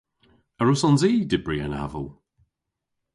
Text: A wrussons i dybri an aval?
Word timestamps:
A 0.59 0.63
wrussons 0.63 1.01
i 1.09 1.11
dybri 1.29 1.57
an 1.65 1.77
aval? 1.83 2.07